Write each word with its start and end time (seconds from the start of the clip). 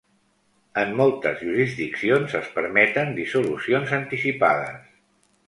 En 0.83 0.95
moltes 1.01 1.37
jurisdiccions 1.47 2.33
es 2.41 2.49
permeten 2.57 3.13
dissolucions 3.21 3.95
anticipades. 4.01 4.91